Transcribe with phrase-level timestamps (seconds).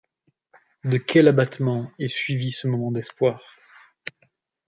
[0.83, 3.39] De quel abattement est suivi ce moment d’espoir!